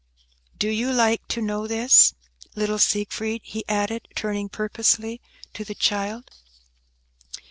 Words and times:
Do 0.57 0.67
you 0.67 0.91
like 0.91 1.27
to 1.27 1.43
know 1.43 1.67
this, 1.67 2.15
little 2.55 2.79
Siegfried?" 2.79 3.41
he 3.43 3.63
added, 3.69 4.07
turning 4.15 4.49
purposely 4.49 5.21
to 5.53 5.63
the 5.63 5.75
child. 5.75 6.31